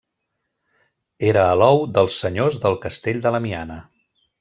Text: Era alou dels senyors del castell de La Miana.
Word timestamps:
Era 1.33 1.45
alou 1.51 1.85
dels 1.99 2.19
senyors 2.25 2.61
del 2.67 2.83
castell 2.87 3.25
de 3.27 3.37
La 3.39 3.47
Miana. 3.51 3.83